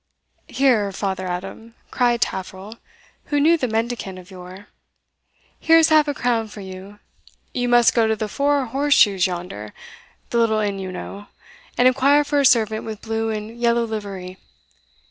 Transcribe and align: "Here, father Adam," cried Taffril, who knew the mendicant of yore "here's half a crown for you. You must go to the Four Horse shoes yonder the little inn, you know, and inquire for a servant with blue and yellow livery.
"Here, 0.49 0.91
father 0.91 1.27
Adam," 1.27 1.75
cried 1.91 2.21
Taffril, 2.21 2.79
who 3.25 3.39
knew 3.39 3.55
the 3.55 3.67
mendicant 3.67 4.17
of 4.17 4.31
yore 4.31 4.65
"here's 5.59 5.89
half 5.89 6.07
a 6.07 6.13
crown 6.15 6.47
for 6.47 6.59
you. 6.61 6.97
You 7.53 7.69
must 7.69 7.93
go 7.93 8.07
to 8.07 8.15
the 8.15 8.27
Four 8.27 8.65
Horse 8.65 8.95
shoes 8.95 9.27
yonder 9.27 9.73
the 10.31 10.39
little 10.39 10.57
inn, 10.57 10.79
you 10.79 10.91
know, 10.91 11.27
and 11.77 11.87
inquire 11.87 12.23
for 12.23 12.39
a 12.39 12.45
servant 12.47 12.83
with 12.83 13.03
blue 13.03 13.29
and 13.29 13.55
yellow 13.61 13.83
livery. 13.83 14.39